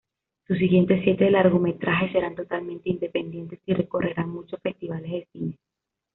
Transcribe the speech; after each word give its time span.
Sus 0.47 0.57
siguientes 0.57 1.03
siete 1.03 1.29
largometrajes 1.29 2.11
serán 2.11 2.33
totalmente 2.33 2.89
independientes 2.89 3.59
y 3.67 3.75
recorrerán 3.75 4.31
muchos 4.31 4.59
festivales 4.59 5.11
de 5.11 5.27
cine. 5.31 5.57